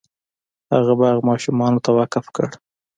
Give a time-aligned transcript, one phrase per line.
[0.73, 2.45] هغه باغ ماشومانو ته وقف کړ.